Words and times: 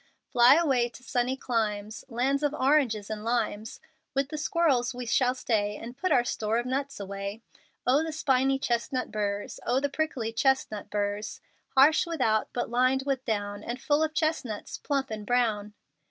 Fly 0.31 0.55
away 0.55 0.89
to 0.89 1.03
sunny 1.03 1.37
climes, 1.37 2.03
Lands 2.07 2.41
of 2.41 2.55
oranges 2.55 3.07
and 3.11 3.23
limes; 3.23 3.79
With 4.15 4.29
the 4.29 4.37
squirrels 4.39 4.95
we 4.95 5.05
shall 5.05 5.35
stay 5.35 5.77
And 5.77 5.95
put 5.95 6.11
our 6.11 6.23
store 6.23 6.57
of 6.57 6.65
nuts 6.65 6.99
away. 6.99 7.43
O 7.85 8.03
the 8.03 8.11
spiny 8.11 8.57
chestnut 8.57 9.11
burrs! 9.11 9.59
O 9.63 9.79
the 9.79 9.89
prickly 9.89 10.33
chestnut 10.33 10.89
burrs! 10.89 11.39
Harsh 11.77 12.07
without, 12.07 12.49
but 12.51 12.71
lined 12.71 13.03
with 13.05 13.23
down, 13.25 13.63
And 13.63 13.79
full 13.79 14.01
of 14.03 14.15
chestnuts, 14.15 14.79
plump 14.79 15.11
and 15.11 15.23
brown. 15.23 15.75